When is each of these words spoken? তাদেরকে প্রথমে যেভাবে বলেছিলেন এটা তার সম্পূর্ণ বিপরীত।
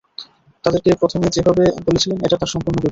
তাদেরকে 0.65 0.89
প্রথমে 1.01 1.27
যেভাবে 1.35 1.63
বলেছিলেন 1.87 2.17
এটা 2.21 2.37
তার 2.37 2.51
সম্পূর্ণ 2.53 2.67
বিপরীত। 2.67 2.79